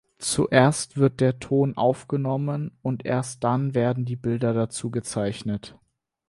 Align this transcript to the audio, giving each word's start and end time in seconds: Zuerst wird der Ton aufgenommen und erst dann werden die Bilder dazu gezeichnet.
Zuerst 0.17 0.97
wird 0.97 1.19
der 1.19 1.37
Ton 1.37 1.77
aufgenommen 1.77 2.71
und 2.81 3.05
erst 3.05 3.43
dann 3.43 3.75
werden 3.75 4.03
die 4.03 4.15
Bilder 4.15 4.51
dazu 4.51 4.89
gezeichnet. 4.89 5.77